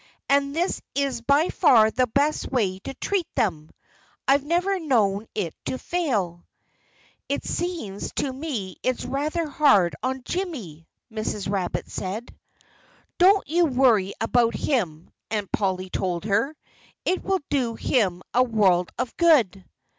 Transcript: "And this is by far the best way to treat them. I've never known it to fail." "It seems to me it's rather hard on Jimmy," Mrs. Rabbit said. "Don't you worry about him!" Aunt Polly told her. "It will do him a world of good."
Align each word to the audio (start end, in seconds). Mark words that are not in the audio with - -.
"And 0.29 0.55
this 0.55 0.81
is 0.95 1.21
by 1.21 1.49
far 1.49 1.91
the 1.91 2.07
best 2.07 2.49
way 2.51 2.79
to 2.79 2.93
treat 2.95 3.27
them. 3.35 3.69
I've 4.27 4.43
never 4.43 4.79
known 4.79 5.27
it 5.35 5.53
to 5.65 5.77
fail." 5.77 6.43
"It 7.29 7.43
seems 7.45 8.11
to 8.13 8.33
me 8.33 8.77
it's 8.81 9.05
rather 9.05 9.47
hard 9.47 9.95
on 10.01 10.23
Jimmy," 10.25 10.87
Mrs. 11.11 11.47
Rabbit 11.47 11.87
said. 11.87 12.35
"Don't 13.19 13.47
you 13.47 13.65
worry 13.65 14.15
about 14.19 14.55
him!" 14.55 15.11
Aunt 15.29 15.51
Polly 15.51 15.91
told 15.91 16.23
her. 16.25 16.55
"It 17.05 17.23
will 17.23 17.41
do 17.51 17.75
him 17.75 18.23
a 18.33 18.41
world 18.41 18.89
of 18.97 19.15
good." 19.17 19.63